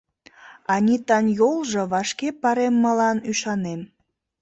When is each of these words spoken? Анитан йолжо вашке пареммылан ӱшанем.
Анитан 0.73 1.25
йолжо 1.39 1.83
вашке 1.91 2.29
пареммылан 2.41 3.17
ӱшанем. 3.29 3.81